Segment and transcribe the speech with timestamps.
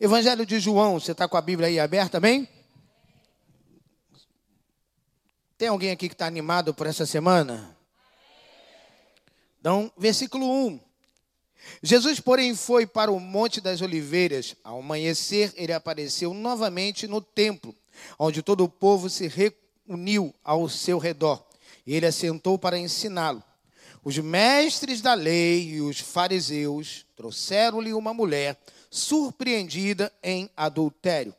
[0.00, 2.48] Evangelho de João, você está com a Bíblia aí aberta também?
[5.56, 7.76] Tem alguém aqui que está animado por essa semana?
[9.60, 10.80] Então, versículo 1.
[11.80, 14.56] Jesus, porém, foi para o Monte das Oliveiras.
[14.64, 17.74] Ao amanhecer, ele apareceu novamente no templo,
[18.18, 21.46] onde todo o povo se reuniu ao seu redor.
[21.86, 23.42] E ele assentou para ensiná-lo.
[24.02, 28.58] Os mestres da lei e os fariseus trouxeram-lhe uma mulher
[28.94, 31.34] surpreendida em adultério.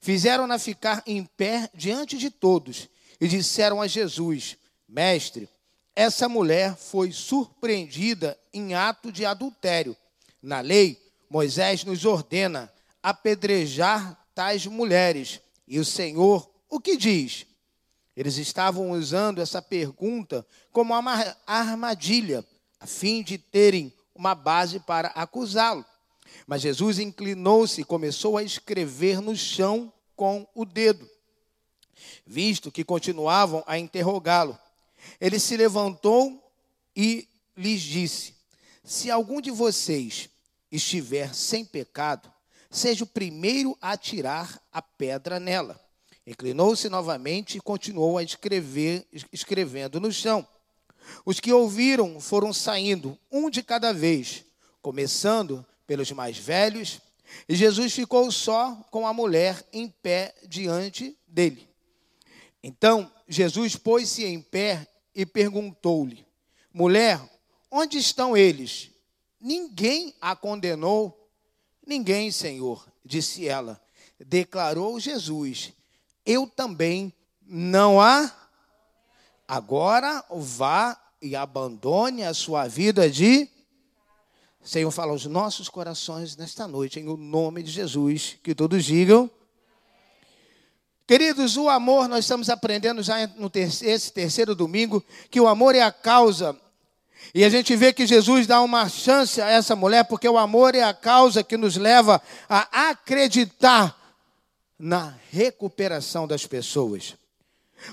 [0.00, 2.88] Fizeram-na ficar em pé diante de todos
[3.20, 4.56] e disseram a Jesus:
[4.88, 5.48] Mestre,
[5.94, 9.96] essa mulher foi surpreendida em ato de adultério.
[10.42, 15.40] Na lei, Moisés nos ordena apedrejar tais mulheres.
[15.68, 17.46] E o Senhor o que diz?
[18.16, 22.44] Eles estavam usando essa pergunta como uma armadilha,
[22.80, 25.84] a fim de terem uma base para acusá-lo.
[26.46, 31.08] Mas Jesus inclinou-se e começou a escrever no chão com o dedo.
[32.26, 34.58] Visto que continuavam a interrogá-lo,
[35.20, 36.42] ele se levantou
[36.94, 38.34] e lhes disse:
[38.84, 40.28] Se algum de vocês
[40.70, 42.32] estiver sem pecado,
[42.70, 45.80] seja o primeiro a tirar a pedra nela.
[46.26, 50.46] Inclinou-se novamente e continuou a escrever, escrevendo no chão.
[51.24, 54.44] Os que ouviram foram saindo, um de cada vez,
[54.82, 57.00] começando pelos mais velhos,
[57.48, 61.68] e Jesus ficou só com a mulher em pé diante dele.
[62.62, 66.24] Então Jesus pôs-se em pé e perguntou-lhe:
[66.72, 67.20] Mulher,
[67.68, 68.90] onde estão eles?
[69.40, 71.28] Ninguém a condenou?
[71.84, 73.80] Ninguém, Senhor, disse ela.
[74.20, 75.72] Declarou Jesus:
[76.28, 77.10] eu também
[77.46, 78.30] não há.
[79.48, 83.48] Agora vá e abandone a sua vida de.
[84.62, 89.30] Senhor, fala aos nossos corações nesta noite, em o nome de Jesus, que todos digam.
[91.06, 95.74] Queridos, o amor, nós estamos aprendendo já no terceiro, esse terceiro domingo, que o amor
[95.74, 96.54] é a causa.
[97.34, 100.74] E a gente vê que Jesus dá uma chance a essa mulher, porque o amor
[100.74, 103.96] é a causa que nos leva a acreditar
[104.78, 107.16] na recuperação das pessoas.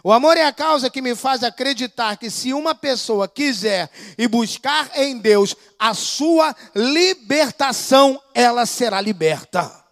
[0.04, 4.28] O amor é a causa que me faz acreditar que se uma pessoa quiser e
[4.28, 9.85] buscar em Deus a sua libertação, ela será liberta.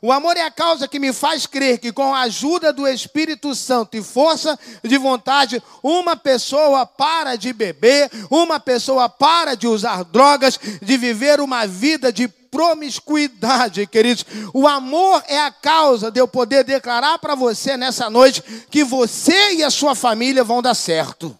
[0.00, 3.54] O amor é a causa que me faz crer que, com a ajuda do Espírito
[3.54, 10.04] Santo e força de vontade, uma pessoa para de beber, uma pessoa para de usar
[10.04, 14.26] drogas, de viver uma vida de promiscuidade, queridos.
[14.52, 19.54] O amor é a causa de eu poder declarar para você nessa noite que você
[19.54, 21.36] e a sua família vão dar certo.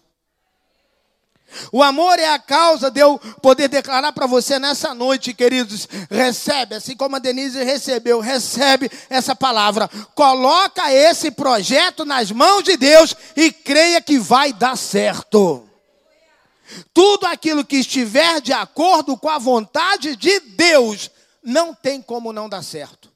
[1.71, 5.87] O amor é a causa de eu poder declarar para você nessa noite, queridos.
[6.09, 9.89] Recebe, assim como a Denise recebeu, recebe essa palavra.
[10.15, 15.69] Coloca esse projeto nas mãos de Deus e creia que vai dar certo.
[16.93, 21.11] Tudo aquilo que estiver de acordo com a vontade de Deus,
[21.43, 23.11] não tem como não dar certo.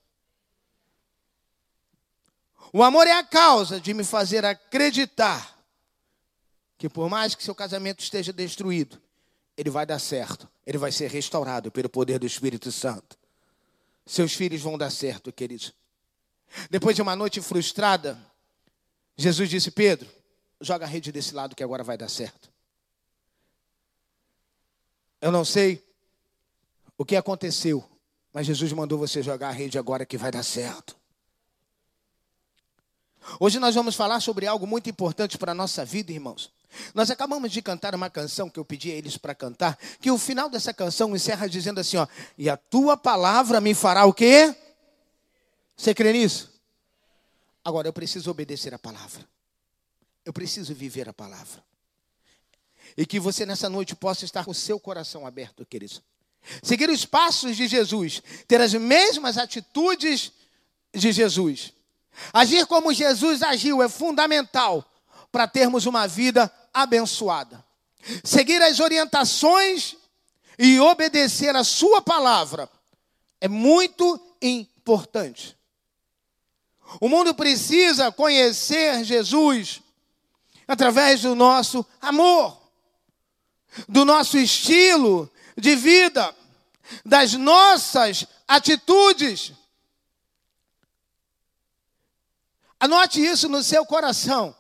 [2.74, 5.57] O amor é a causa de me fazer acreditar
[6.78, 9.02] que, por mais que seu casamento esteja destruído,
[9.58, 13.18] ele vai dar certo, ele vai ser restaurado pelo poder do Espírito Santo.
[14.06, 15.74] Seus filhos vão dar certo, queridos.
[16.70, 18.18] Depois de uma noite frustrada,
[19.16, 20.08] Jesus disse: Pedro,
[20.62, 22.50] joga a rede desse lado que agora vai dar certo.
[25.20, 25.84] Eu não sei
[26.98, 27.84] o que aconteceu,
[28.32, 30.96] mas Jesus mandou você jogar a rede agora que vai dar certo.
[33.40, 36.52] Hoje nós vamos falar sobre algo muito importante para a nossa vida, irmãos.
[36.94, 40.18] Nós acabamos de cantar uma canção que eu pedi a eles para cantar, que o
[40.18, 44.56] final dessa canção encerra dizendo assim, ó: "E a tua palavra me fará o quê?"
[45.76, 46.52] Você crê nisso?
[47.64, 49.28] Agora eu preciso obedecer a palavra.
[50.26, 51.64] Eu preciso viver a palavra.
[52.96, 56.02] E que você nessa noite possa estar com o seu coração aberto, queridos.
[56.64, 60.32] Seguir os passos de Jesus, ter as mesmas atitudes
[60.94, 61.74] de Jesus.
[62.34, 64.86] Agir como Jesus agiu é fundamental
[65.32, 67.64] para termos uma vida abençoada.
[68.24, 69.96] Seguir as orientações
[70.58, 72.70] e obedecer a Sua palavra
[73.40, 75.58] é muito importante.
[77.02, 79.82] O mundo precisa conhecer Jesus
[80.68, 82.68] através do nosso amor
[83.88, 86.34] do nosso estilo de vida,
[87.06, 89.52] das nossas atitudes.
[92.80, 94.56] Anote isso no seu coração.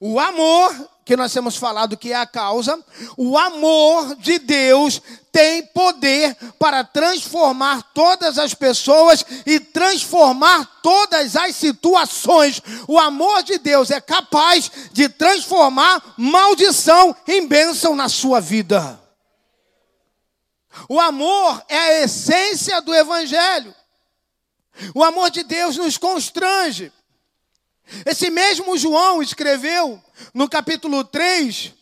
[0.00, 2.78] O amor que nós temos falado que é a causa,
[3.16, 5.02] o amor de Deus
[5.32, 12.62] tem poder para transformar todas as pessoas e transformar todas as situações.
[12.86, 19.00] O amor de Deus é capaz de transformar maldição em bênção na sua vida.
[20.88, 23.74] O amor é a essência do Evangelho.
[24.94, 26.92] O amor de Deus nos constrange.
[28.06, 30.02] Esse mesmo João escreveu
[30.32, 31.72] no capítulo 3,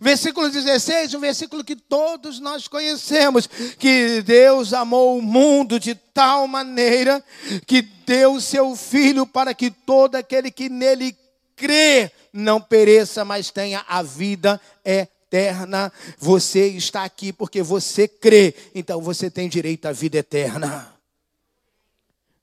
[0.00, 3.46] versículo 16, um versículo que todos nós conhecemos,
[3.78, 7.24] que Deus amou o mundo de tal maneira
[7.66, 11.16] que deu seu filho para que todo aquele que nele
[11.56, 15.92] crê não pereça, mas tenha a vida eterna.
[16.18, 20.94] Você está aqui porque você crê, então você tem direito à vida eterna.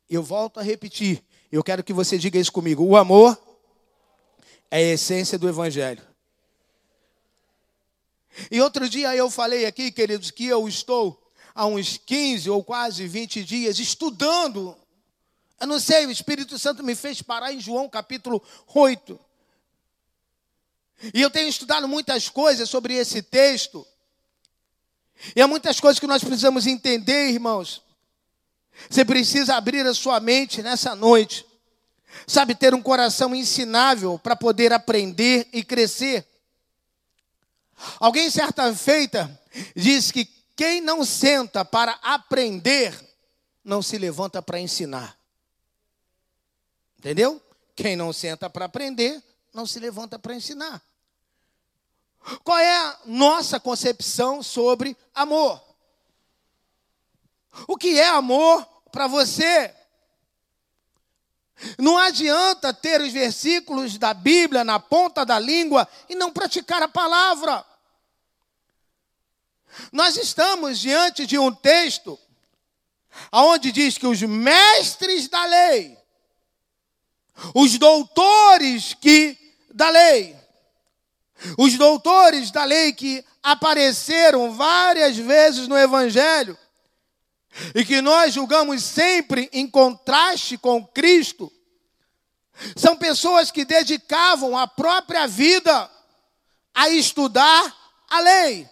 [0.10, 1.22] Eu volto a repetir,
[1.52, 2.84] eu quero que você diga isso comigo.
[2.84, 3.38] O amor
[4.70, 6.06] é a essência do Evangelho.
[8.52, 11.20] E outro dia eu falei aqui, queridos, que eu estou
[11.56, 14.78] há uns 15 ou quase 20 dias estudando.
[15.60, 19.20] Eu não sei, o Espírito Santo me fez parar em João capítulo 8.
[21.14, 23.86] E eu tenho estudado muitas coisas sobre esse texto.
[25.36, 27.82] E há muitas coisas que nós precisamos entender, irmãos.
[28.89, 31.45] Você precisa abrir a sua mente nessa noite.
[32.25, 36.25] Sabe, ter um coração ensinável para poder aprender e crescer.
[38.00, 39.39] Alguém, certa feita,
[39.75, 40.25] disse que
[40.56, 42.97] quem não senta para aprender,
[43.63, 45.18] não se levanta para ensinar.
[46.97, 47.41] Entendeu?
[47.75, 49.21] Quem não senta para aprender,
[49.53, 50.81] não se levanta para ensinar.
[52.44, 55.67] Qual é a nossa concepção sobre amor?
[57.68, 59.74] O que é amor para você?
[61.78, 66.88] Não adianta ter os versículos da Bíblia na ponta da língua e não praticar a
[66.88, 67.66] palavra.
[69.92, 72.20] Nós estamos diante de um texto
[73.32, 75.98] aonde diz que os mestres da lei,
[77.54, 79.38] os doutores que
[79.74, 80.36] da lei,
[81.58, 86.58] os doutores da lei que apareceram várias vezes no evangelho,
[87.74, 91.51] e que nós julgamos sempre em contraste com Cristo,
[92.75, 95.89] são pessoas que dedicavam a própria vida
[96.74, 97.75] a estudar
[98.09, 98.68] a lei.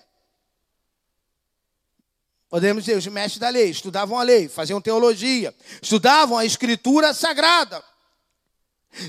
[2.50, 7.84] Podemos dizer, os mestres da lei estudavam a lei, faziam teologia, estudavam a escritura sagrada.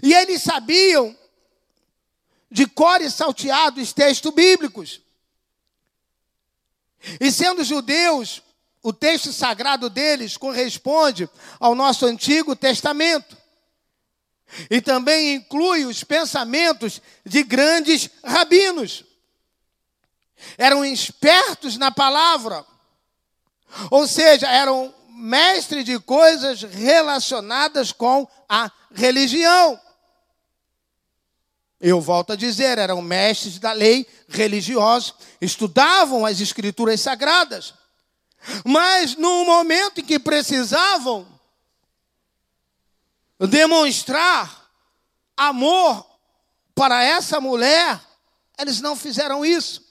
[0.03, 1.17] E eles sabiam
[2.51, 5.01] de cor e salteado os textos bíblicos.
[7.21, 8.43] E sendo judeus,
[8.87, 11.29] o texto sagrado deles corresponde
[11.59, 13.37] ao nosso Antigo Testamento.
[14.71, 19.05] E também inclui os pensamentos de grandes rabinos.
[20.57, 22.65] Eram espertos na palavra,
[23.91, 29.81] ou seja, eram mestres de coisas relacionadas com a religião.
[31.81, 37.75] Eu volto a dizer, eram mestres da lei religiosos, estudavam as escrituras sagradas.
[38.65, 41.27] Mas no momento em que precisavam
[43.39, 44.71] demonstrar
[45.37, 46.07] amor
[46.75, 48.01] para essa mulher,
[48.59, 49.85] eles não fizeram isso.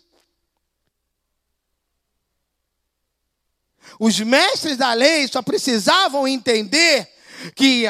[4.00, 7.12] Os mestres da lei só precisavam entender
[7.56, 7.86] que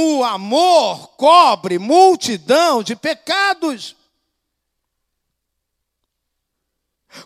[0.00, 3.96] o amor cobre multidão de pecados.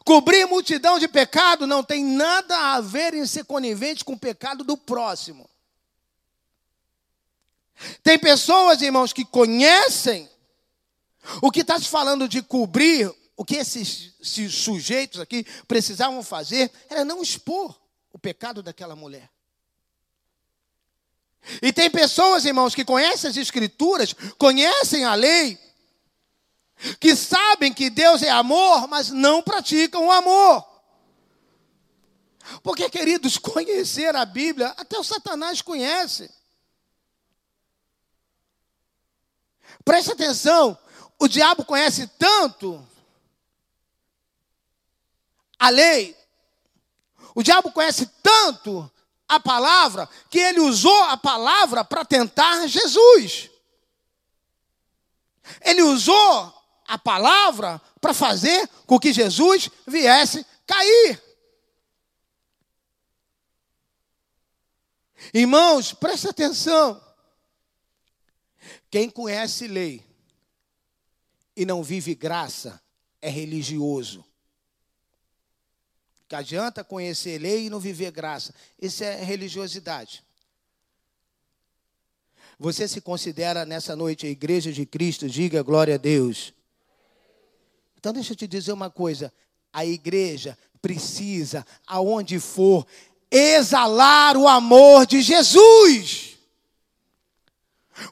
[0.05, 4.63] Cobrir multidão de pecado não tem nada a ver em ser conivente com o pecado
[4.63, 5.49] do próximo.
[8.03, 10.31] Tem pessoas, irmãos, que conhecem
[11.41, 16.71] o que está se falando de cobrir, o que esses, esses sujeitos aqui precisavam fazer,
[16.89, 17.77] era não expor
[18.13, 19.29] o pecado daquela mulher.
[21.61, 25.59] E tem pessoas, irmãos, que conhecem as Escrituras, conhecem a lei,
[26.99, 30.67] que sabem que Deus é amor, mas não praticam o amor.
[32.63, 36.31] Porque, queridos, conhecer a Bíblia, até o Satanás conhece.
[39.85, 40.79] Preste atenção,
[41.19, 42.87] o diabo conhece tanto
[45.59, 46.17] a lei,
[47.35, 48.91] o diabo conhece tanto
[49.29, 53.49] a palavra, que ele usou a palavra para tentar Jesus.
[55.63, 61.23] Ele usou a palavra para fazer com que Jesus viesse cair.
[65.33, 67.01] Irmãos, preste atenção.
[68.91, 70.05] Quem conhece lei
[71.57, 72.81] e não vive graça
[73.21, 74.25] é religioso.
[76.29, 78.55] Que adianta conhecer lei e não viver graça.
[78.81, 80.25] Isso é religiosidade.
[82.59, 85.29] Você se considera nessa noite a igreja de Cristo?
[85.29, 86.55] Diga glória a Deus.
[88.03, 89.33] Então deixa eu te dizer uma coisa.
[89.73, 92.85] A igreja precisa, aonde for,
[93.31, 96.37] exalar o amor de Jesus.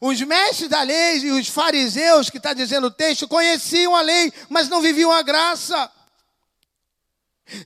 [0.00, 4.32] Os mestres da lei e os fariseus, que está dizendo o texto, conheciam a lei,
[4.48, 5.90] mas não viviam a graça.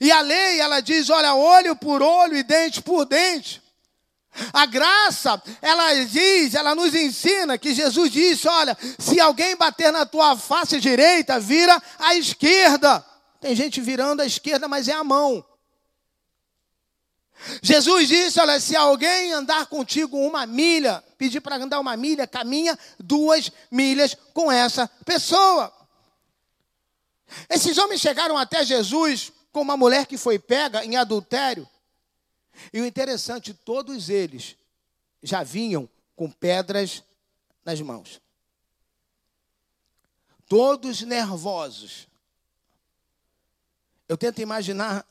[0.01, 3.63] E a lei, ela diz: olha, olho por olho e dente por dente.
[4.53, 10.05] A graça, ela diz, ela nos ensina que Jesus disse: olha, se alguém bater na
[10.05, 13.05] tua face direita, vira à esquerda.
[13.41, 15.45] Tem gente virando à esquerda, mas é a mão.
[17.63, 22.79] Jesus disse: olha, se alguém andar contigo uma milha, pedir para andar uma milha, caminha
[22.99, 25.73] duas milhas com essa pessoa.
[27.49, 31.69] Esses homens chegaram até Jesus com uma mulher que foi pega em adultério.
[32.73, 34.57] E o interessante, todos eles
[35.23, 37.03] já vinham com pedras
[37.65, 38.21] nas mãos.
[40.47, 42.07] Todos nervosos.
[44.09, 45.07] Eu tento imaginar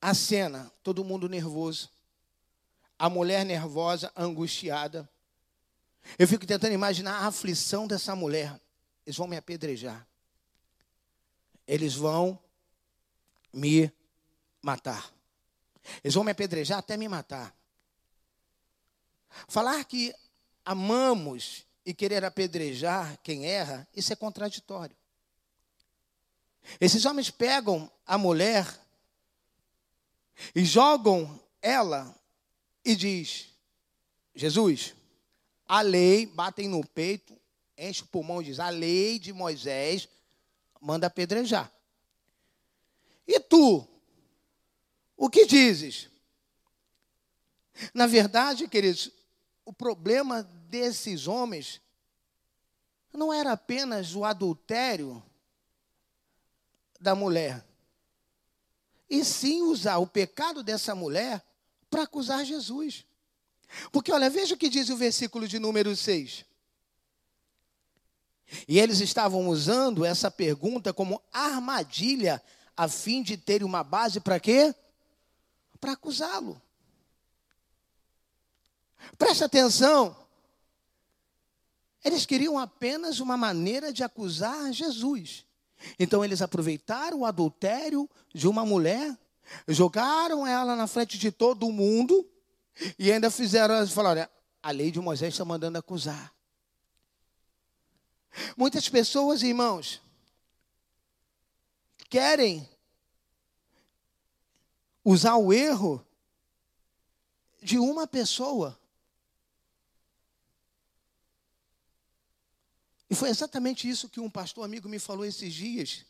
[0.00, 1.90] a cena, todo mundo nervoso.
[2.98, 5.08] A mulher nervosa, angustiada.
[6.18, 8.60] Eu fico tentando imaginar a aflição dessa mulher.
[9.06, 10.06] Eles vão me apedrejar.
[11.66, 12.38] Eles vão
[13.52, 13.92] me
[14.60, 15.12] matar.
[16.02, 17.54] Eles vão me apedrejar até me matar.
[19.48, 20.14] Falar que
[20.64, 24.96] amamos e querer apedrejar quem erra, isso é contraditório.
[26.80, 28.66] Esses homens pegam a mulher
[30.54, 32.14] e jogam ela
[32.84, 33.48] e diz:
[34.34, 34.94] Jesus,
[35.66, 37.36] a lei, batem no peito,
[37.76, 40.08] enche o pulmão e diz: a lei de Moisés
[40.80, 41.72] manda apedrejar.
[43.26, 43.86] E tu,
[45.20, 46.08] o que dizes?
[47.92, 49.10] Na verdade, queridos,
[49.66, 51.78] o problema desses homens
[53.12, 55.22] não era apenas o adultério
[56.98, 57.62] da mulher,
[59.10, 61.44] e sim usar o pecado dessa mulher
[61.90, 63.04] para acusar Jesus.
[63.92, 66.46] Porque, olha, veja o que diz o versículo de número 6.
[68.66, 72.42] E eles estavam usando essa pergunta como armadilha,
[72.74, 74.74] a fim de ter uma base para quê?
[75.80, 76.60] Para acusá-lo.
[79.16, 80.16] Preste atenção.
[82.04, 85.44] Eles queriam apenas uma maneira de acusar Jesus.
[85.98, 89.16] Então eles aproveitaram o adultério de uma mulher,
[89.66, 92.28] jogaram ela na frente de todo mundo
[92.98, 94.28] e ainda fizeram, falaram,
[94.62, 96.32] a lei de Moisés está mandando acusar.
[98.56, 100.00] Muitas pessoas, irmãos,
[102.08, 102.68] querem
[105.04, 106.04] usar o erro
[107.62, 108.78] de uma pessoa.
[113.08, 116.04] E foi exatamente isso que um pastor amigo me falou esses dias.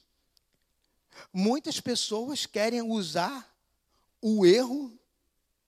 [1.33, 3.49] Muitas pessoas querem usar
[4.21, 4.93] o erro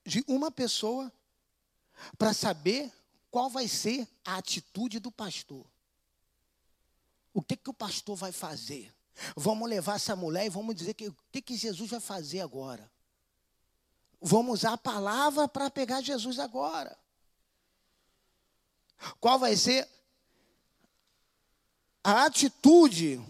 [0.04, 1.10] de uma pessoa
[2.18, 2.92] para saber
[3.30, 5.66] qual vai ser a atitude do pastor.
[7.32, 8.94] O que, que o pastor vai fazer?
[9.34, 12.90] Vamos levar essa mulher e vamos dizer que, o que, que Jesus vai fazer agora.
[14.24, 16.96] Vamos usar a palavra para pegar Jesus agora.
[19.18, 19.88] Qual vai ser
[22.04, 23.20] a atitude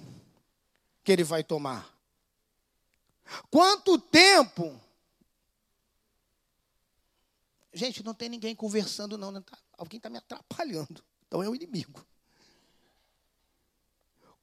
[1.03, 1.91] que ele vai tomar?
[3.51, 4.79] Quanto tempo?
[7.73, 9.31] Gente, não tem ninguém conversando, não.
[9.33, 11.03] não tá, alguém está me atrapalhando.
[11.27, 12.07] Então é o inimigo.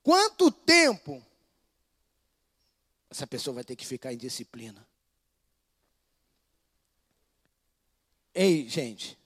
[0.02, 1.24] Quanto tempo
[3.08, 4.89] essa pessoa vai ter que ficar em disciplina?
[8.42, 9.20] Ei, gente.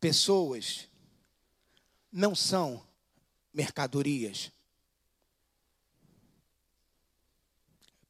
[0.00, 0.88] Pessoas
[2.10, 2.84] não são
[3.54, 4.50] mercadorias.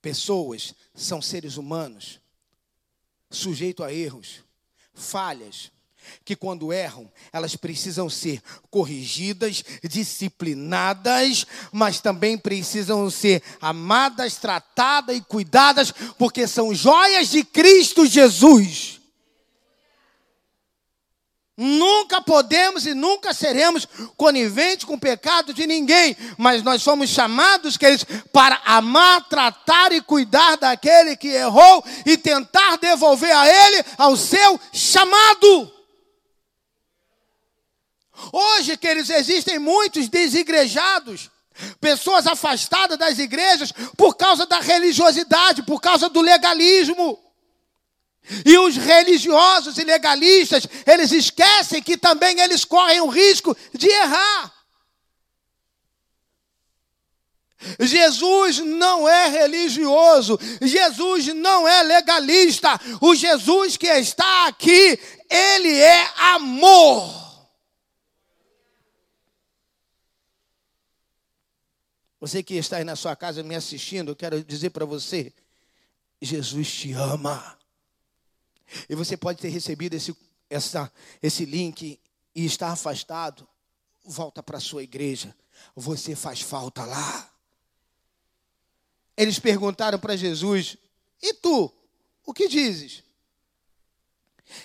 [0.01, 2.23] Pessoas são seres humanos,
[3.29, 4.43] sujeitos a erros,
[4.95, 5.71] falhas,
[6.25, 15.21] que quando erram, elas precisam ser corrigidas, disciplinadas, mas também precisam ser amadas, tratadas e
[15.21, 19.01] cuidadas, porque são joias de Cristo Jesus.
[21.59, 27.79] Nunca podemos e nunca seremos coniventes com o pecado de ninguém, mas nós somos chamados,
[27.79, 34.19] queridos, para amar, tratar e cuidar daquele que errou e tentar devolver a ele ao
[34.19, 35.76] seu chamado.
[38.33, 41.31] Hoje, queridos, existem muitos desigrejados,
[41.81, 47.19] pessoas afastadas das igrejas por causa da religiosidade, por causa do legalismo.
[48.45, 54.53] E os religiosos e legalistas, eles esquecem que também eles correm o risco de errar.
[57.81, 62.81] Jesus não é religioso, Jesus não é legalista.
[63.01, 64.99] O Jesus que está aqui,
[65.31, 67.26] ele é amor.
[72.27, 75.33] Você que está aí na sua casa me assistindo, eu quero dizer para você:
[76.21, 77.57] Jesus te ama.
[78.89, 80.13] E você pode ter recebido esse,
[80.51, 80.93] essa,
[81.23, 82.01] esse link
[82.35, 83.47] e estar afastado.
[84.05, 85.37] Volta para a sua igreja.
[85.77, 87.33] Você faz falta lá.
[89.17, 90.77] Eles perguntaram para Jesus:
[91.23, 91.73] E tu,
[92.25, 93.05] o que dizes?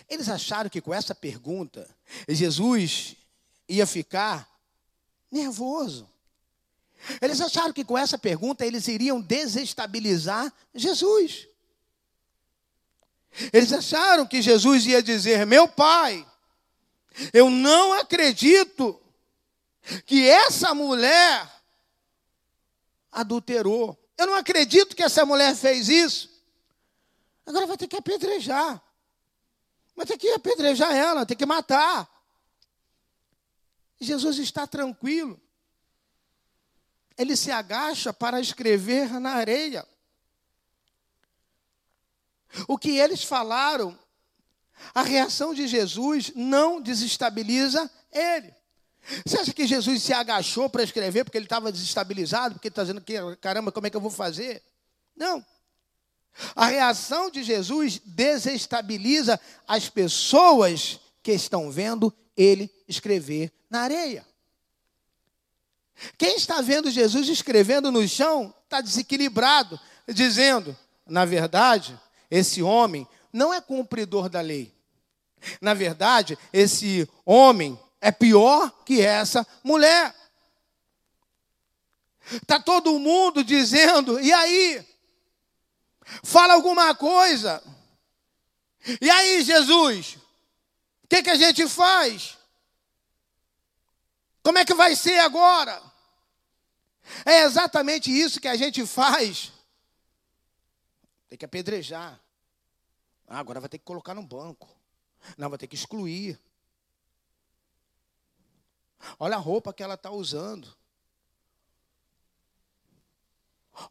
[0.10, 1.88] Eles acharam que com essa pergunta,
[2.28, 3.16] Jesus
[3.70, 4.50] ia ficar
[5.32, 6.10] nervoso.
[7.22, 11.48] Eles acharam que com essa pergunta eles iriam desestabilizar Jesus.
[13.52, 16.26] Eles acharam que Jesus ia dizer: Meu pai,
[17.34, 19.02] eu não acredito
[20.06, 21.50] que essa mulher
[23.12, 23.98] adulterou.
[24.18, 26.30] Eu não acredito que essa mulher fez isso.
[27.46, 28.82] Agora vai ter que apedrejar.
[29.96, 32.10] Vai ter que apedrejar ela, tem que matar.
[34.00, 35.40] Jesus está tranquilo.
[37.18, 39.86] Ele se agacha para escrever na areia.
[42.68, 43.98] O que eles falaram,
[44.94, 48.54] a reação de Jesus não desestabiliza ele.
[49.26, 52.84] Você acha que Jesus se agachou para escrever porque ele estava desestabilizado, porque ele está
[52.84, 54.64] dizendo que, caramba, como é que eu vou fazer?
[55.16, 55.44] Não.
[56.56, 64.26] A reação de Jesus desestabiliza as pessoas que estão vendo ele escrever na areia.
[66.18, 73.54] Quem está vendo Jesus escrevendo no chão está desequilibrado, dizendo: na verdade, esse homem não
[73.54, 74.74] é cumpridor da lei.
[75.60, 80.16] Na verdade, esse homem é pior que essa mulher.
[82.32, 84.86] Está todo mundo dizendo, e aí?
[86.24, 87.62] Fala alguma coisa.
[89.00, 90.18] E aí, Jesus?
[91.04, 92.38] O que, que a gente faz?
[94.44, 95.91] Como é que vai ser agora?
[97.26, 99.52] É exatamente isso que a gente faz
[101.32, 102.20] tem que apedrejar.
[103.26, 104.68] Ah, agora vai ter que colocar no banco.
[105.38, 106.38] Não, vai ter que excluir.
[109.18, 110.68] Olha a roupa que ela está usando.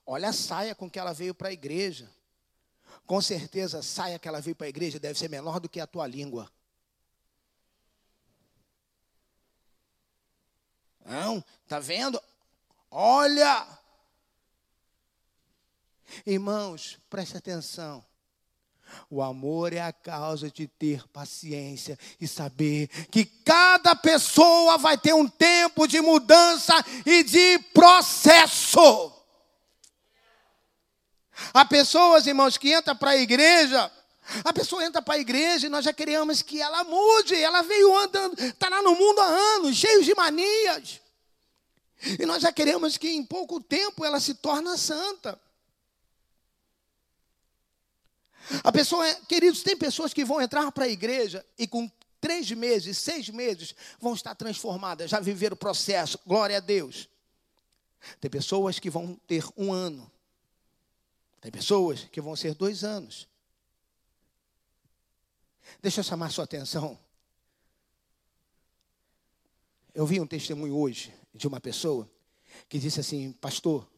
[0.05, 2.11] Olha a saia com que ela veio para a igreja.
[3.07, 5.81] Com certeza, a saia que ela veio para a igreja deve ser menor do que
[5.81, 6.53] a tua língua.
[11.07, 12.23] Não, tá vendo?
[12.91, 13.67] Olha!
[16.27, 18.05] Irmãos, preste atenção.
[19.09, 25.15] O amor é a causa de ter paciência e saber que cada pessoa vai ter
[25.15, 26.75] um tempo de mudança
[27.07, 29.13] e de processo.
[31.55, 33.91] Há pessoas, irmãos, que entram para a igreja,
[34.45, 37.35] a pessoa entra para a igreja e nós já queremos que ela mude.
[37.35, 41.01] Ela veio andando, está lá no mundo há anos, cheio de manias.
[42.19, 45.39] E nós já queremos que em pouco tempo ela se torne santa.
[48.65, 52.99] A pessoa, queridos, tem pessoas que vão entrar para a igreja e com três meses,
[52.99, 57.09] seis meses, vão estar transformadas, já viveram o processo, glória a Deus.
[58.21, 60.11] Tem pessoas que vão ter um ano.
[61.41, 63.29] Tem pessoas que vão ser dois anos.
[65.83, 66.99] Deixa eu chamar sua atenção.
[69.95, 72.09] Eu vi um testemunho hoje de uma pessoa
[72.69, 73.89] que disse assim, pastor,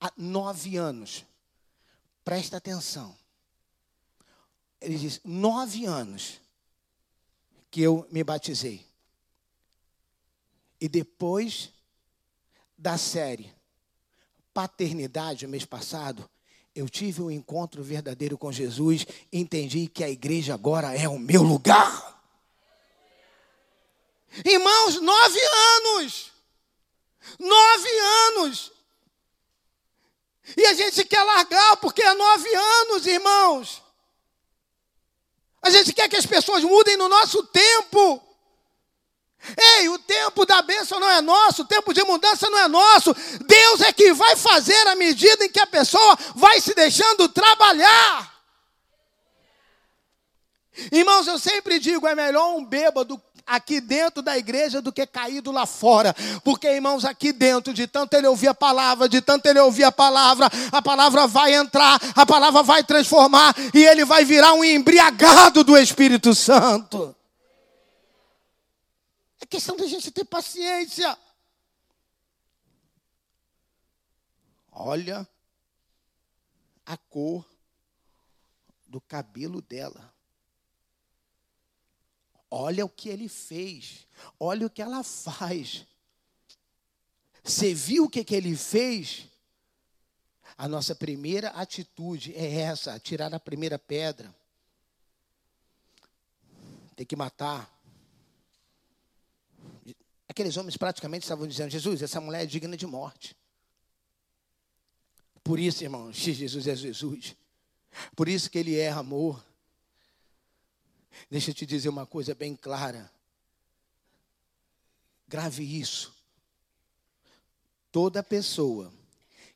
[0.00, 1.24] há nove anos,
[2.24, 3.16] presta atenção,
[4.80, 6.40] ele diz: nove anos
[7.70, 8.86] que eu me batizei.
[10.80, 11.72] E depois
[12.76, 13.52] da série
[14.54, 16.28] Paternidade, mês passado,
[16.74, 21.42] eu tive um encontro verdadeiro com Jesus entendi que a igreja agora é o meu
[21.42, 22.17] lugar.
[24.44, 25.40] Irmãos, nove
[25.76, 26.32] anos.
[27.38, 28.72] Nove anos.
[30.56, 33.82] E a gente quer largar porque é nove anos, irmãos.
[35.60, 38.22] A gente quer que as pessoas mudem no nosso tempo.
[39.56, 43.14] Ei, o tempo da bênção não é nosso, o tempo de mudança não é nosso.
[43.46, 48.37] Deus é que vai fazer à medida em que a pessoa vai se deixando trabalhar.
[50.92, 55.50] Irmãos, eu sempre digo: é melhor um bêbado aqui dentro da igreja do que caído
[55.50, 56.14] lá fora.
[56.44, 59.92] Porque, irmãos, aqui dentro, de tanto ele ouvir a palavra, de tanto ele ouvir a
[59.92, 65.64] palavra, a palavra vai entrar, a palavra vai transformar e ele vai virar um embriagado
[65.64, 67.14] do Espírito Santo.
[69.40, 71.16] É questão da gente ter paciência.
[74.70, 75.26] Olha
[76.86, 77.44] a cor
[78.86, 80.17] do cabelo dela.
[82.50, 84.06] Olha o que ele fez.
[84.38, 85.86] Olha o que ela faz.
[87.44, 89.26] Você viu o que, que ele fez?
[90.56, 94.34] A nossa primeira atitude é essa: tirar a primeira pedra.
[96.96, 97.72] Tem que matar.
[100.28, 103.36] Aqueles homens praticamente estavam dizendo: Jesus, essa mulher é digna de morte.
[105.44, 107.36] Por isso, irmãos, Jesus é Jesus.
[108.14, 109.42] Por isso que ele é amor.
[111.30, 113.10] Deixa eu te dizer uma coisa bem clara.
[115.26, 116.14] Grave isso.
[117.92, 118.92] Toda pessoa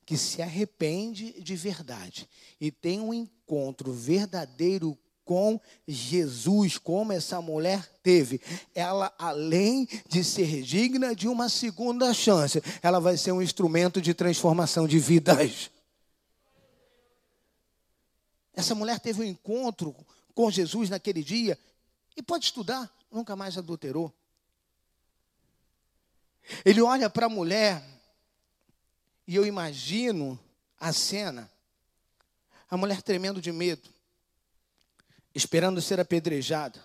[0.04, 2.28] que se arrepende de verdade
[2.60, 8.40] e tem um encontro verdadeiro com Jesus, como essa mulher teve,
[8.74, 14.12] ela, além de ser digna de uma segunda chance, ela vai ser um instrumento de
[14.12, 15.70] transformação de vidas.
[18.54, 19.94] Essa mulher teve um encontro
[20.34, 21.58] com Jesus naquele dia
[22.16, 24.12] e pode estudar, nunca mais adulterou.
[26.64, 27.82] Ele olha para a mulher
[29.26, 30.38] e eu imagino
[30.78, 31.50] a cena,
[32.68, 33.88] a mulher tremendo de medo,
[35.34, 36.82] esperando ser apedrejada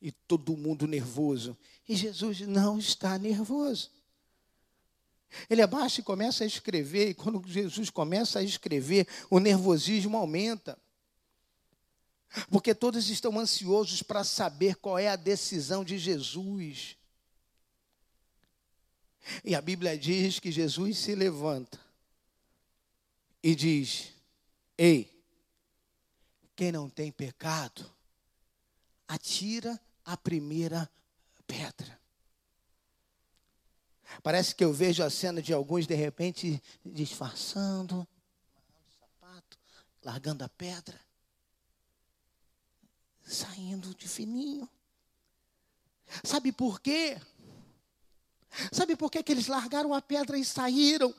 [0.00, 1.56] e todo mundo nervoso.
[1.88, 3.90] E Jesus não está nervoso.
[5.50, 10.78] Ele abaixa e começa a escrever, e quando Jesus começa a escrever, o nervosismo aumenta.
[12.50, 16.96] Porque todos estão ansiosos para saber qual é a decisão de Jesus.
[19.44, 21.80] E a Bíblia diz que Jesus se levanta
[23.42, 24.12] e diz:
[24.76, 25.10] Ei,
[26.56, 27.90] quem não tem pecado,
[29.06, 30.90] atira a primeira
[31.46, 32.00] pedra.
[34.22, 38.06] Parece que eu vejo a cena de alguns de repente disfarçando,
[40.02, 41.00] largando a pedra,
[43.24, 44.68] saindo de fininho.
[46.22, 47.20] Sabe por quê?
[48.70, 51.14] Sabe por quê que eles largaram a pedra e saíram?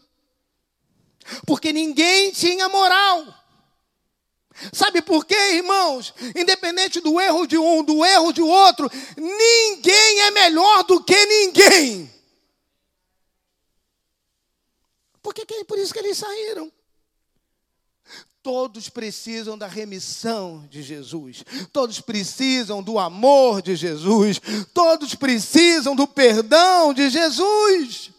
[1.45, 3.43] Porque ninguém tinha moral.
[4.71, 6.13] Sabe por quê, irmãos?
[6.35, 12.13] Independente do erro de um, do erro de outro, ninguém é melhor do que ninguém.
[15.21, 16.71] Porque, por isso que eles saíram.
[18.45, 21.43] Todos precisam da remissão de Jesus.
[21.73, 24.39] Todos precisam do amor de Jesus.
[24.71, 28.11] Todos precisam do perdão de Jesus.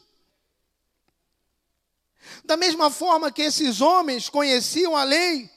[2.45, 5.49] Da mesma forma que esses homens conheciam a lei,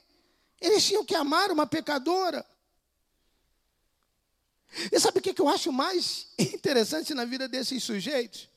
[0.62, 2.46] eles tinham que amar uma pecadora.
[4.92, 8.48] E sabe o que eu acho mais interessante na vida desses sujeitos?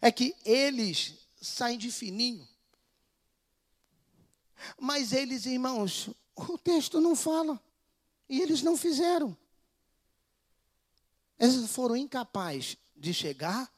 [0.00, 2.48] É que eles saem de fininho.
[4.78, 7.60] Mas eles, irmãos, o texto não fala.
[8.28, 9.36] E eles não fizeram.
[11.38, 13.72] Eles foram incapazes de chegar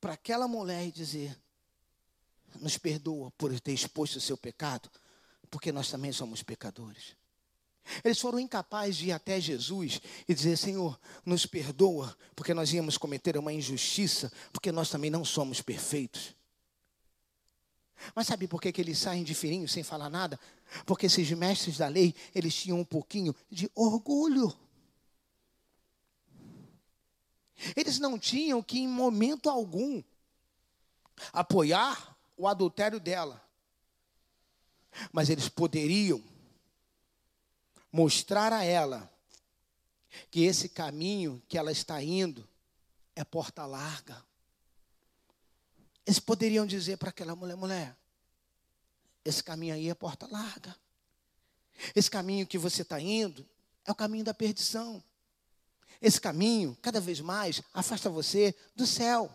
[0.00, 1.36] para aquela mulher e dizer:
[2.60, 4.90] Nos perdoa por ter exposto o seu pecado,
[5.50, 7.16] porque nós também somos pecadores.
[8.04, 12.96] Eles foram incapazes de ir até Jesus e dizer: Senhor, nos perdoa, porque nós íamos
[12.96, 16.34] cometer uma injustiça, porque nós também não somos perfeitos.
[18.14, 20.38] Mas sabe por que, que eles saem de fininho sem falar nada?
[20.84, 24.52] Porque esses mestres da lei, eles tinham um pouquinho de orgulho.
[27.76, 30.02] Eles não tinham que, em momento algum,
[31.32, 33.42] apoiar o adultério dela.
[35.12, 36.22] Mas eles poderiam
[37.90, 39.10] mostrar a ela
[40.30, 42.46] que esse caminho que ela está indo
[43.14, 44.22] é porta larga.
[46.06, 47.96] Eles poderiam dizer para aquela mulher: mulher,
[49.24, 50.76] esse caminho aí é porta larga.
[51.94, 53.48] Esse caminho que você está indo
[53.84, 55.02] é o caminho da perdição.
[56.00, 59.32] Esse caminho, cada vez mais, afasta você do céu.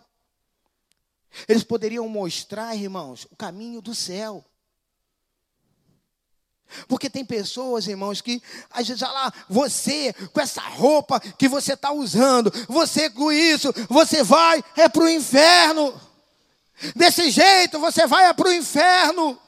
[1.48, 4.44] Eles poderiam mostrar, irmãos, o caminho do céu.
[6.88, 11.74] Porque tem pessoas, irmãos, que às vezes, olha lá, você com essa roupa que você
[11.74, 16.07] está usando, você com isso, você vai é para o inferno.
[16.96, 19.40] Desse jeito você vai é para o inferno.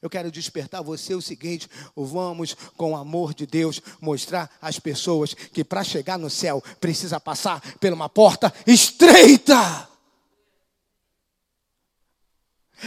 [0.00, 5.34] Eu quero despertar você o seguinte: vamos, com o amor de Deus, mostrar às pessoas
[5.34, 9.88] que para chegar no céu precisa passar por uma porta estreita.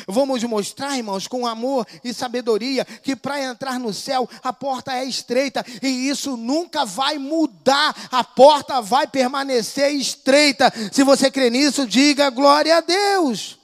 [0.08, 5.06] Vamos mostrar, irmãos, com amor e sabedoria, que para entrar no céu a porta é
[5.06, 10.72] estreita e isso nunca vai mudar, a porta vai permanecer estreita.
[10.92, 13.58] Se você crê nisso, diga glória a Deus.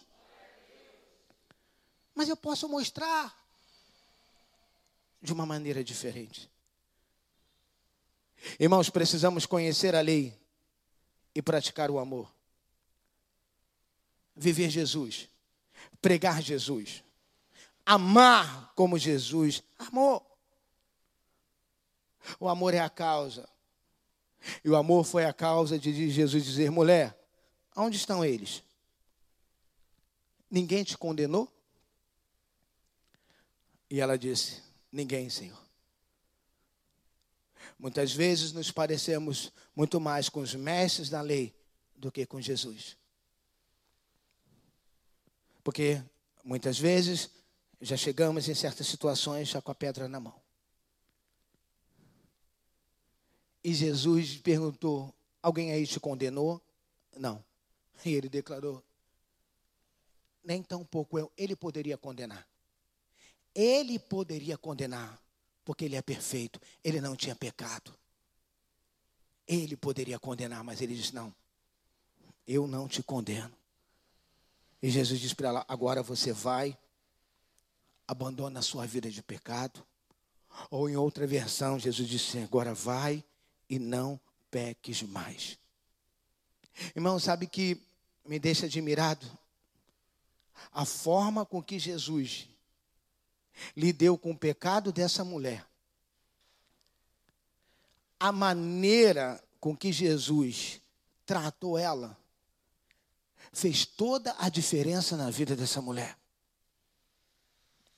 [2.16, 3.36] Mas eu posso mostrar
[5.22, 6.50] de uma maneira diferente.
[8.60, 10.38] Irmãos, precisamos conhecer a lei
[11.34, 12.32] e praticar o amor.
[14.36, 15.30] Viver Jesus,
[16.02, 17.04] pregar Jesus,
[17.86, 20.26] amar como Jesus amou.
[22.40, 23.48] O amor é a causa.
[24.64, 27.18] E o amor foi a causa de Jesus dizer: mulher,
[27.76, 28.64] onde estão eles?
[30.50, 31.52] Ninguém te condenou?
[33.90, 35.62] E ela disse: Ninguém, Senhor.
[37.80, 41.56] Muitas vezes nos parecemos muito mais com os mestres da lei
[41.96, 42.96] do que com Jesus.
[45.64, 46.04] Porque
[46.44, 47.30] muitas vezes
[47.82, 50.36] já chegamos em certas situações já com a pedra na mão.
[53.64, 56.62] E Jesus perguntou: Alguém aí te condenou?
[57.18, 57.44] Não.
[58.06, 58.84] E ele declarou:
[60.44, 61.32] Nem tão pouco eu.
[61.38, 62.46] Ele poderia condenar.
[63.56, 65.22] Ele poderia condenar,
[65.64, 67.94] porque ele é perfeito, ele não tinha pecado.
[69.48, 71.34] Ele poderia condenar, mas ele disse: Não,
[72.46, 73.63] eu não te condeno.
[74.84, 76.78] E Jesus disse para ela: Agora você vai,
[78.06, 79.82] abandona a sua vida de pecado.
[80.70, 83.24] Ou em outra versão, Jesus disse: Agora vai
[83.70, 84.20] e não
[84.52, 85.58] peques mais.
[86.94, 87.82] Irmão, sabe que
[88.26, 89.26] me deixa admirado
[90.70, 92.50] a forma com que Jesus
[93.78, 95.66] lidou com o pecado dessa mulher.
[98.20, 100.82] A maneira com que Jesus
[101.26, 102.18] tratou ela
[103.54, 106.18] fez toda a diferença na vida dessa mulher.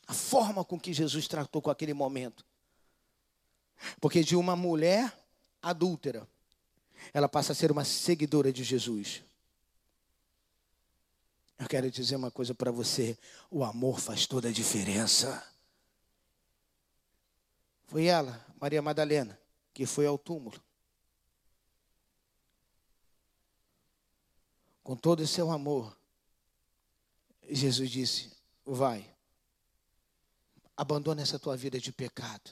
[0.05, 2.45] A forma com que Jesus tratou com aquele momento.
[3.99, 5.17] Porque de uma mulher
[5.61, 6.27] adúltera,
[7.13, 9.23] ela passa a ser uma seguidora de Jesus.
[11.57, 13.17] Eu quero dizer uma coisa para você:
[13.49, 15.43] o amor faz toda a diferença.
[17.87, 19.39] Foi ela, Maria Madalena,
[19.73, 20.61] que foi ao túmulo.
[24.85, 25.97] Com todo o seu amor,
[27.49, 28.31] Jesus disse:
[28.63, 29.03] Vai,
[30.77, 32.51] abandona essa tua vida de pecado.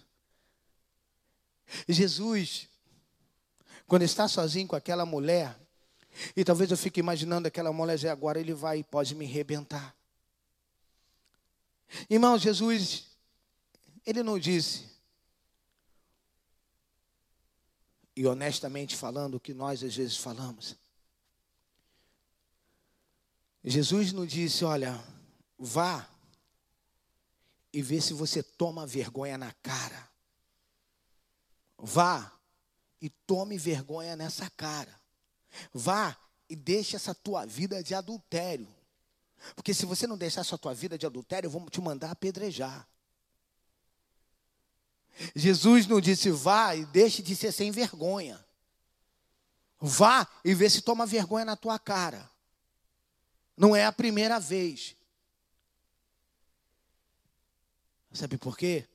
[1.87, 2.67] Jesus,
[3.85, 5.55] quando está sozinho com aquela mulher,
[6.35, 9.95] e talvez eu fique imaginando aquela mulher, já agora ele vai e pode me rebentar.
[12.09, 13.11] Irmão, Jesus,
[14.03, 14.89] ele não disse,
[18.15, 20.81] e honestamente falando o que nós às vezes falamos.
[23.63, 25.01] Jesus não disse, olha,
[25.57, 26.07] vá
[27.71, 30.09] e vê se você toma vergonha na cara.
[31.77, 32.31] Vá
[33.01, 34.93] e tome vergonha nessa cara.
[35.73, 36.17] Vá
[36.49, 38.67] e deixe essa tua vida de adultério.
[39.55, 42.87] Porque se você não deixar essa tua vida de adultério, eu vou te mandar apedrejar.
[45.35, 48.43] Jesus não disse vá e deixe de ser sem vergonha.
[49.79, 52.29] Vá e vê se toma vergonha na tua cara.
[53.55, 54.95] Não é a primeira vez.
[58.11, 58.87] Sabe por quê?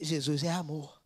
[0.00, 1.00] Jesus é amor.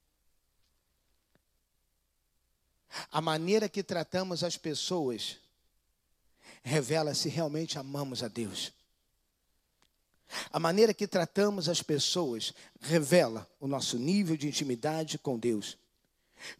[3.11, 5.39] A maneira que tratamos as pessoas
[6.63, 8.73] revela se realmente amamos a Deus.
[10.51, 15.79] A maneira que tratamos as pessoas revela o nosso nível de intimidade com Deus.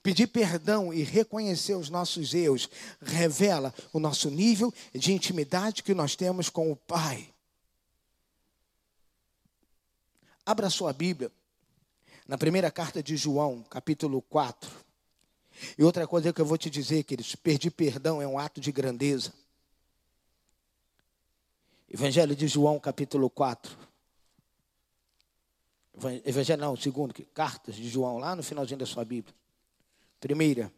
[0.03, 2.69] Pedir perdão e reconhecer os nossos erros
[3.01, 7.33] revela o nosso nível de intimidade que nós temos com o Pai.
[10.45, 11.31] Abra sua Bíblia
[12.27, 14.71] na primeira carta de João, capítulo 4.
[15.79, 18.73] E outra coisa que eu vou te dizer, queridos: pedir perdão é um ato de
[18.73, 19.33] grandeza.
[21.89, 23.77] Evangelho de João, capítulo 4.
[26.25, 29.35] Evangelho não, segundo, cartas de João, lá no finalzinho da sua Bíblia.
[30.23, 30.73] Primeira.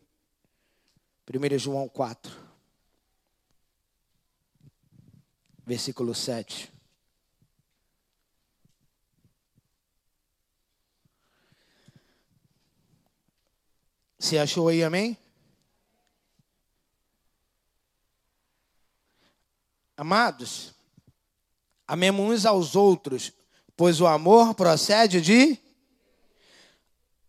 [1.26, 2.32] Primeira João 4.
[5.66, 6.72] Versículo 7.
[14.18, 15.14] Você achou aí, amém?
[19.94, 20.74] Amados,
[21.86, 23.30] Amemos uns aos outros,
[23.76, 25.58] Pois o amor procede de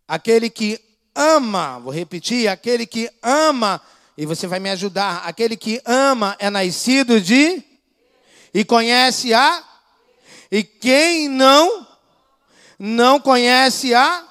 [0.08, 0.85] aquele que
[1.16, 3.80] ama, vou repetir, aquele que ama,
[4.16, 7.62] e você vai me ajudar, aquele que ama é nascido de
[8.52, 9.64] e conhece a
[10.50, 11.86] e quem não
[12.78, 14.24] não conhece a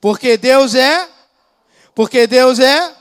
[0.00, 1.08] porque Deus é
[1.94, 2.96] porque Deus é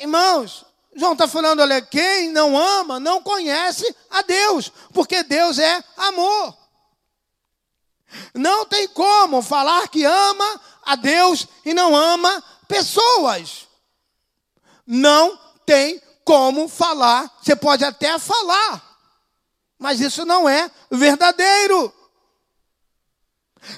[0.00, 0.64] Irmãos,
[0.96, 6.56] João está falando, olha, quem não ama não conhece a Deus, porque Deus é amor.
[8.34, 13.68] Não tem como falar que ama a Deus e não ama pessoas.
[14.86, 17.30] Não tem como falar.
[17.42, 18.82] Você pode até falar,
[19.78, 21.92] mas isso não é verdadeiro.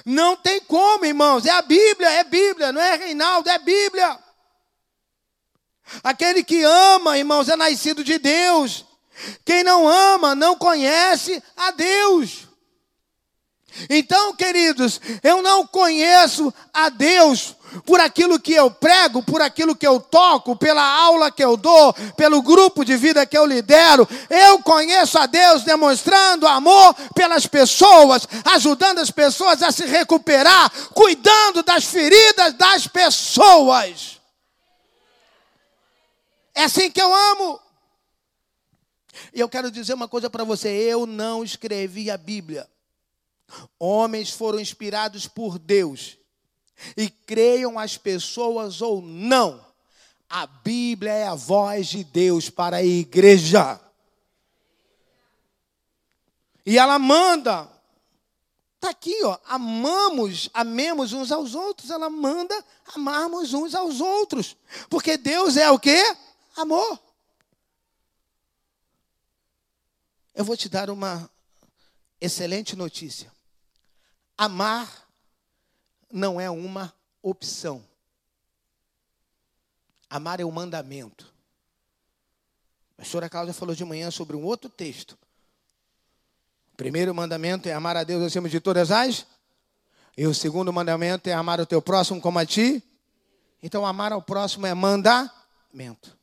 [0.05, 1.45] Não tem como, irmãos.
[1.45, 4.19] É a Bíblia, é Bíblia, não é Reinaldo, é Bíblia.
[6.03, 8.85] Aquele que ama, irmãos, é nascido de Deus.
[9.45, 12.42] Quem não ama não conhece a Deus.
[13.89, 17.55] Então, queridos, eu não conheço a Deus
[17.85, 21.93] por aquilo que eu prego, por aquilo que eu toco, pela aula que eu dou,
[22.15, 24.07] pelo grupo de vida que eu lidero.
[24.29, 31.63] Eu conheço a Deus demonstrando amor pelas pessoas, ajudando as pessoas a se recuperar, cuidando
[31.63, 34.21] das feridas das pessoas.
[36.53, 37.59] É assim que eu amo.
[39.33, 42.69] E eu quero dizer uma coisa para você: eu não escrevi a Bíblia.
[43.79, 46.17] Homens foram inspirados por Deus.
[46.97, 49.63] E creiam as pessoas ou não,
[50.29, 53.79] a Bíblia é a voz de Deus para a igreja.
[56.65, 57.69] E ela manda.
[58.75, 59.37] Está aqui, ó.
[59.45, 61.89] Amamos, amemos uns aos outros.
[61.89, 64.57] Ela manda amarmos uns aos outros.
[64.89, 66.01] Porque Deus é o quê?
[66.55, 66.99] Amor.
[70.33, 71.29] Eu vou te dar uma
[72.19, 73.32] excelente notícia.
[74.37, 75.07] Amar
[76.11, 77.83] não é uma opção.
[80.09, 81.33] Amar é um mandamento.
[82.93, 85.17] A pastora Cláudia falou de manhã sobre um outro texto.
[86.73, 89.25] O primeiro mandamento é amar a Deus acima de todas as.
[90.15, 92.83] E o segundo mandamento é amar o teu próximo como a ti.
[93.61, 96.17] Então, amar ao próximo é mandamento.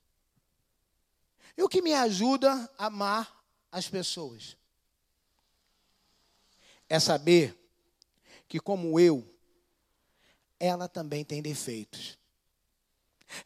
[1.56, 3.30] E o que me ajuda a amar
[3.72, 4.56] as pessoas?
[6.88, 7.59] É saber
[8.50, 9.24] que, como eu,
[10.58, 12.18] ela também tem defeitos.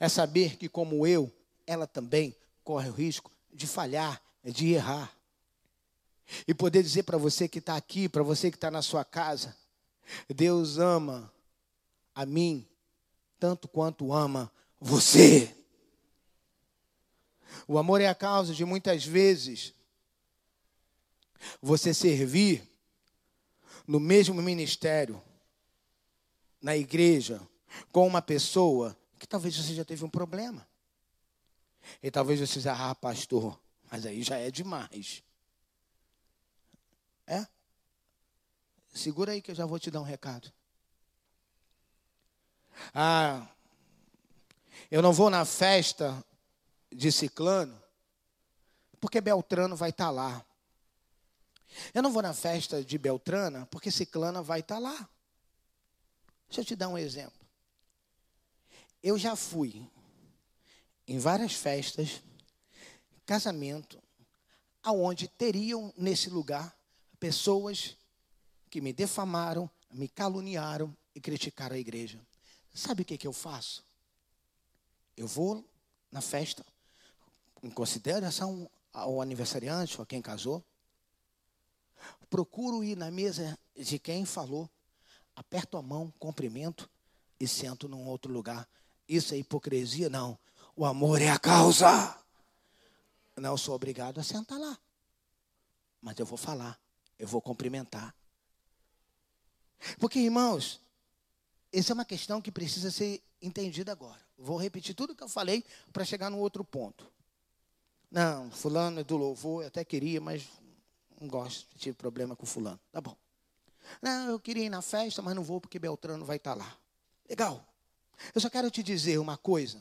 [0.00, 1.30] É saber que, como eu,
[1.66, 5.14] ela também corre o risco de falhar, de errar.
[6.48, 9.54] E poder dizer para você que está aqui, para você que está na sua casa,
[10.26, 11.30] Deus ama
[12.14, 12.66] a mim
[13.38, 15.54] tanto quanto ama você.
[17.68, 19.74] O amor é a causa de muitas vezes
[21.60, 22.73] você servir
[23.86, 25.22] no mesmo ministério,
[26.60, 27.40] na igreja,
[27.92, 30.66] com uma pessoa que talvez você já teve um problema.
[32.02, 35.22] E talvez você diga, ah, pastor, mas aí já é demais.
[37.26, 37.46] É?
[38.92, 40.52] Segura aí que eu já vou te dar um recado.
[42.94, 43.46] Ah,
[44.90, 46.24] eu não vou na festa
[46.90, 47.80] de Ciclano,
[49.00, 50.44] porque Beltrano vai estar lá.
[51.92, 55.08] Eu não vou na festa de Beltrana porque Ciclana vai estar tá lá.
[56.48, 57.44] Deixa eu te dar um exemplo.
[59.02, 59.86] Eu já fui
[61.06, 62.22] em várias festas,
[63.26, 64.02] casamento,
[64.82, 66.74] aonde teriam nesse lugar
[67.18, 67.96] pessoas
[68.70, 72.20] que me defamaram, me caluniaram e criticaram a igreja.
[72.72, 73.84] Sabe o que, que eu faço?
[75.16, 75.64] Eu vou
[76.10, 76.64] na festa,
[77.62, 80.64] em consideração ao aniversariante, ou a quem casou,
[82.28, 84.68] Procuro ir na mesa de quem falou,
[85.36, 86.88] aperto a mão, cumprimento
[87.38, 88.68] e sento num outro lugar.
[89.08, 90.08] Isso é hipocrisia?
[90.08, 90.38] Não.
[90.76, 92.18] O amor é a causa.
[93.36, 94.78] Não sou obrigado a sentar lá.
[96.00, 96.78] Mas eu vou falar,
[97.18, 98.14] eu vou cumprimentar.
[99.98, 100.80] Porque, irmãos,
[101.72, 104.20] essa é uma questão que precisa ser entendida agora.
[104.36, 107.12] Vou repetir tudo que eu falei para chegar no outro ponto.
[108.10, 110.48] Não, fulano é do louvor, eu até queria, mas
[111.24, 112.78] não gosto, tive problema com fulano.
[112.92, 113.16] Tá bom.
[114.00, 116.76] Não, eu queria ir na festa, mas não vou porque Beltrano vai estar lá.
[117.28, 117.64] Legal.
[118.34, 119.78] Eu só quero te dizer uma coisa.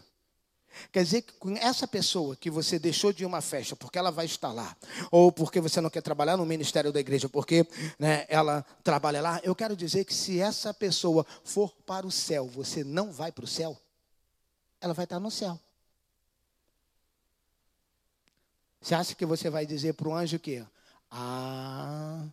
[0.91, 4.09] Quer dizer que com essa pessoa que você deixou de ir uma festa porque ela
[4.09, 4.75] vai estar lá,
[5.11, 7.67] ou porque você não quer trabalhar no ministério da igreja porque
[7.99, 12.47] né, ela trabalha lá, eu quero dizer que se essa pessoa for para o céu,
[12.47, 13.79] você não vai para o céu,
[14.81, 15.59] ela vai estar no céu.
[18.81, 20.65] Você acha que você vai dizer para o anjo o quê?
[21.15, 22.27] Ah,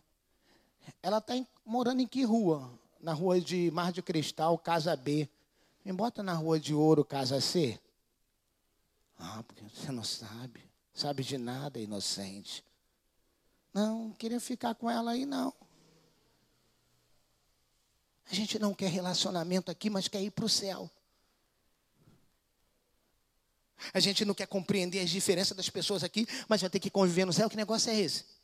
[1.03, 2.67] ela está morando em que rua?
[2.99, 5.29] Na rua de Mar de Cristal, casa B.
[5.85, 7.79] Me bota na rua de Ouro, casa C.
[9.19, 10.67] Ah, porque você não sabe.
[10.95, 12.65] Sabe de nada, inocente.
[13.71, 15.53] Não, queria ficar com ela aí, não.
[18.31, 20.89] A gente não quer relacionamento aqui, mas quer ir para o céu.
[23.93, 27.25] A gente não quer compreender as diferenças das pessoas aqui, mas vai ter que conviver
[27.25, 27.47] no céu.
[27.47, 28.40] Que negócio é esse?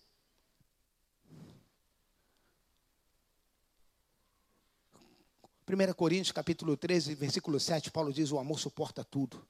[5.68, 9.46] Primeira Coríntios, capítulo 13, versículo 7, Paulo diz: "O amor suporta tudo".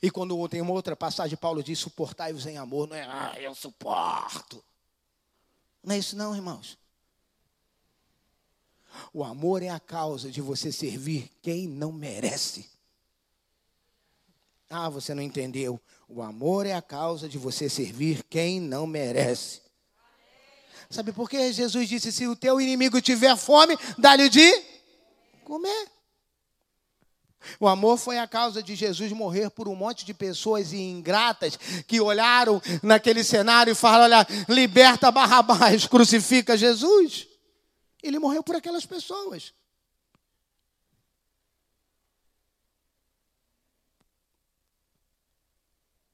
[0.00, 3.02] E quando tem uma outra passagem, Paulo diz: "Suportai-vos em amor", não é?
[3.02, 4.62] Ah, eu suporto.
[5.82, 6.78] Não é isso não, irmãos.
[9.12, 12.70] O amor é a causa de você servir quem não merece.
[14.68, 15.80] Ah, você não entendeu.
[16.08, 19.60] O amor é a causa de você servir quem não merece.
[20.90, 21.52] Sabe por quê?
[21.52, 24.52] Jesus disse: se o teu inimigo tiver fome, dá-lhe de
[25.44, 25.88] comer.
[27.58, 32.00] O amor foi a causa de Jesus morrer por um monte de pessoas ingratas que
[32.00, 37.28] olharam naquele cenário e falaram: olha, liberta Barrabás, crucifica Jesus.
[38.02, 39.54] Ele morreu por aquelas pessoas.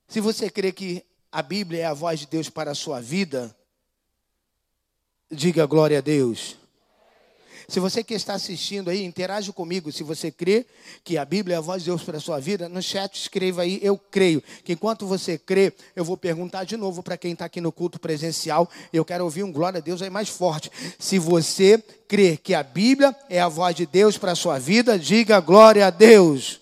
[0.07, 3.57] Se você crê que a Bíblia é a voz de Deus para a sua vida,
[5.31, 6.57] diga glória a Deus.
[7.69, 9.91] Se você que está assistindo aí, interage comigo.
[9.91, 10.65] Se você crê
[11.03, 13.63] que a Bíblia é a voz de Deus para a sua vida, no chat escreva
[13.63, 14.41] aí, eu creio.
[14.65, 17.99] Que enquanto você crê, eu vou perguntar de novo para quem está aqui no culto
[17.99, 18.71] presencial.
[18.93, 20.71] Eu quero ouvir um glória a Deus aí mais forte.
[20.97, 24.97] Se você crê que a Bíblia é a voz de Deus para a sua vida,
[24.97, 26.61] diga glória a Deus.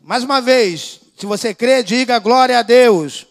[0.00, 3.26] Mais uma vez, se você crê, diga glória a Deus.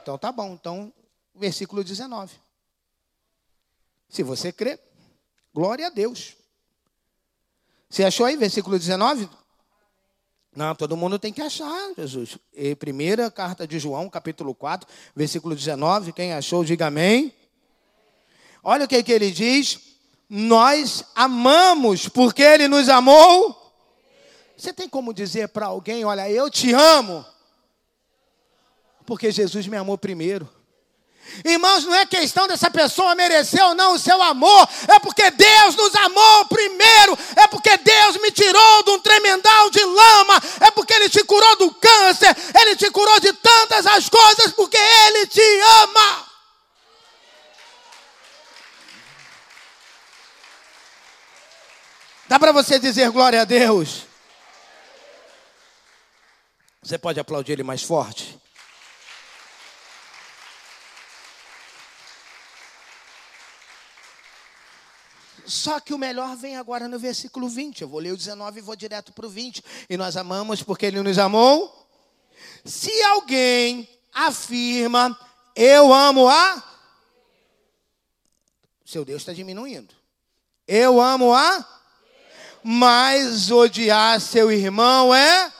[0.00, 0.52] Então tá bom.
[0.52, 0.92] Então,
[1.34, 2.32] versículo 19.
[4.08, 4.78] Se você crê,
[5.52, 6.36] glória a Deus.
[7.88, 9.28] Você achou aí, versículo 19?
[10.54, 12.38] Não, todo mundo tem que achar, Jesus.
[12.52, 16.12] E primeira carta de João, capítulo 4, versículo 19.
[16.12, 17.34] Quem achou, diga amém.
[18.62, 19.80] Olha o que, que ele diz.
[20.28, 23.60] Nós amamos porque ele nos amou.
[24.56, 27.24] Você tem como dizer para alguém: Olha, eu te amo,
[29.04, 30.48] porque Jesus me amou primeiro.
[31.44, 35.76] Irmãos, não é questão dessa pessoa merecer ou não o seu amor, é porque Deus
[35.76, 40.94] nos amou primeiro, é porque Deus me tirou de um tremendal de lama, é porque
[40.94, 45.60] Ele te curou do câncer, Ele te curou de tantas as coisas, porque Ele te
[45.82, 46.26] ama.
[52.28, 54.06] Dá para você dizer glória a Deus?
[56.82, 58.38] Você pode aplaudir Ele mais forte?
[65.46, 67.82] Só que o melhor vem agora no versículo 20.
[67.82, 69.62] Eu vou ler o 19 e vou direto para o 20.
[69.88, 71.86] E nós amamos porque ele nos amou.
[72.64, 75.18] Se alguém afirma,
[75.54, 76.62] eu amo a.
[78.84, 79.94] Seu Deus está diminuindo.
[80.66, 81.68] Eu amo a.
[82.62, 85.52] Mas odiar seu irmão é.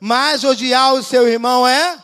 [0.00, 2.02] Mas odiar o seu irmão é.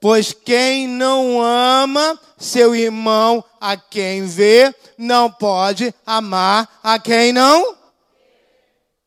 [0.00, 7.76] Pois quem não ama seu irmão a quem vê, não pode amar a quem não.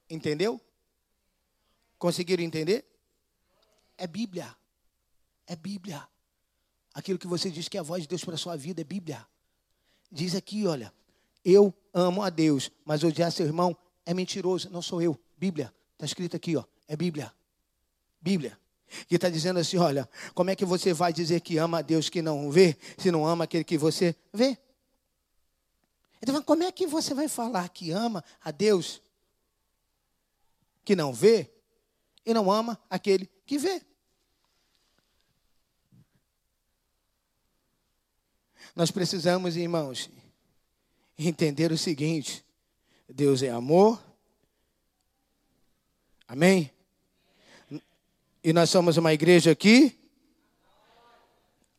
[0.09, 0.59] Entendeu?
[1.97, 2.85] Conseguiram entender?
[3.97, 4.53] É Bíblia.
[5.47, 6.05] É Bíblia.
[6.93, 8.83] Aquilo que você diz que é a voz de Deus para a sua vida é
[8.83, 9.25] Bíblia.
[10.11, 10.93] Diz aqui, olha,
[11.45, 15.17] eu amo a Deus, mas odiar seu irmão é mentiroso, não sou eu.
[15.37, 17.33] Bíblia, está escrito aqui, ó, é Bíblia.
[18.19, 18.60] Bíblia
[19.07, 22.09] que está dizendo assim: olha, como é que você vai dizer que ama a Deus
[22.09, 24.57] que não vê, se não ama aquele que você vê?
[26.21, 29.01] Então, como é que você vai falar que ama a Deus
[30.85, 31.51] que não vê
[32.25, 33.81] e não ama aquele que vê?
[38.75, 40.09] Nós precisamos, irmãos,
[41.17, 42.45] entender o seguinte:
[43.09, 44.01] Deus é amor.
[46.27, 46.71] Amém?
[48.43, 49.99] E nós somos uma igreja aqui.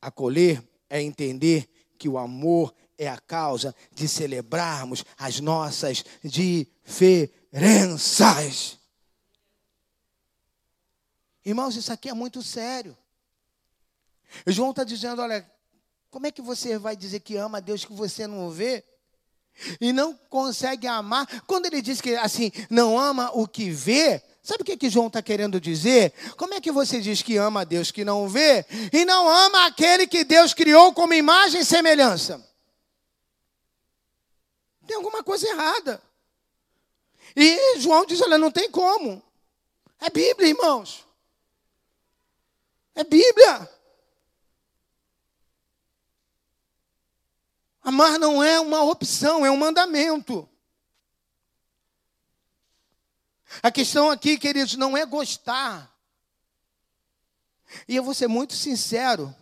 [0.00, 8.78] Acolher é entender que o amor é a causa de celebrarmos as nossas diferenças.
[11.44, 12.96] Irmãos, isso aqui é muito sério.
[14.46, 15.44] João está dizendo: olha,
[16.10, 18.84] como é que você vai dizer que ama a Deus que você não vê?
[19.80, 21.26] E não consegue amar.
[21.46, 25.06] Quando ele diz que assim, não ama o que vê, Sabe o que, que João
[25.06, 26.12] está querendo dizer?
[26.36, 29.66] Como é que você diz que ama a Deus que não vê e não ama
[29.66, 32.44] aquele que Deus criou como imagem e semelhança?
[34.84, 36.02] Tem alguma coisa errada.
[37.36, 39.22] E João diz: olha, não tem como.
[40.00, 41.06] É Bíblia, irmãos.
[42.96, 43.70] É Bíblia.
[47.80, 50.48] Amar não é uma opção, é um mandamento.
[53.60, 55.92] A questão aqui, queridos, não é gostar.
[57.88, 59.34] E eu vou ser muito sincero.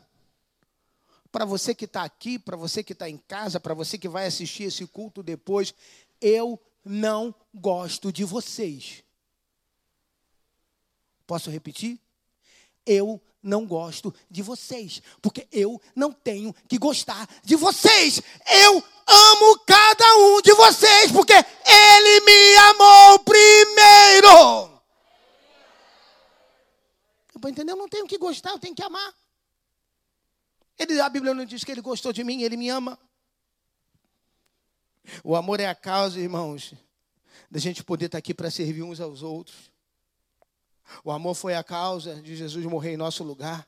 [1.30, 4.26] Para você que está aqui, para você que está em casa, para você que vai
[4.26, 5.74] assistir esse culto depois,
[6.20, 9.04] eu não gosto de vocês.
[11.26, 12.00] Posso repetir?
[12.84, 18.20] Eu não gosto de vocês, porque eu não tenho que gostar de vocês.
[18.46, 24.80] Eu amo cada um de vocês, porque Ele me amou primeiro.
[27.40, 29.14] Para entender, eu não tenho que gostar, eu tenho que amar.
[30.78, 32.98] Ele, a Bíblia não diz que Ele gostou de mim, Ele me ama.
[35.24, 36.74] O amor é a causa, irmãos,
[37.50, 39.70] da gente poder estar aqui para servir uns aos outros.
[41.04, 43.66] O amor foi a causa de Jesus morrer em nosso lugar.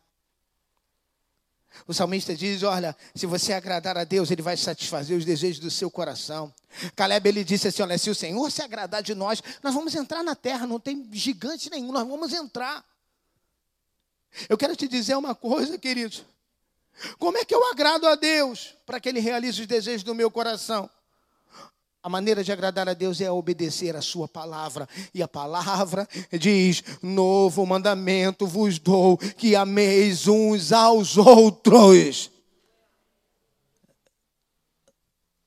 [1.86, 5.70] O salmista diz: Olha, se você agradar a Deus, Ele vai satisfazer os desejos do
[5.70, 6.52] seu coração.
[6.96, 10.22] Caleb ele disse assim: Olha, se o Senhor se agradar de nós, nós vamos entrar
[10.22, 12.84] na terra, não tem gigante nenhum, nós vamos entrar.
[14.48, 16.24] Eu quero te dizer uma coisa, queridos.
[17.18, 20.30] Como é que eu agrado a Deus para que Ele realize os desejos do meu
[20.30, 20.88] coração?
[22.02, 24.88] A maneira de agradar a Deus é obedecer a sua palavra.
[25.14, 32.30] E a palavra diz: Novo mandamento vos dou, que ameis uns aos outros.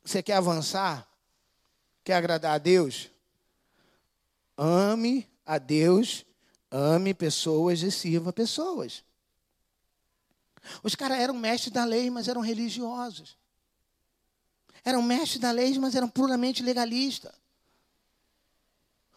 [0.04, 1.06] Você quer avançar?
[2.06, 3.10] Quer agradar a Deus?
[4.58, 6.26] Ame a Deus,
[6.72, 9.04] ame pessoas e sirva pessoas.
[10.82, 13.36] Os caras eram mestres da lei, mas eram religiosos
[14.86, 17.34] eram mestres da lei, mas eram puramente legalistas.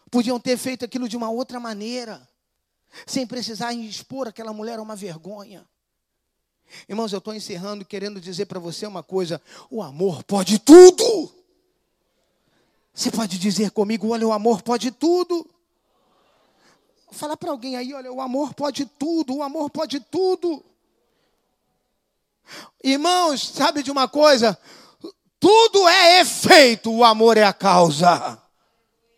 [0.09, 2.27] Podiam ter feito aquilo de uma outra maneira,
[3.05, 5.63] sem precisar expor aquela mulher a uma vergonha.
[6.87, 9.39] Irmãos, eu estou encerrando querendo dizer para você uma coisa:
[9.69, 11.31] o amor pode tudo.
[12.91, 15.47] Você pode dizer comigo: olha, o amor pode tudo.
[17.11, 20.63] Falar para alguém aí: olha, o amor pode tudo, o amor pode tudo.
[22.83, 24.59] Irmãos, sabe de uma coisa?
[25.39, 28.37] Tudo é efeito, o amor é a causa.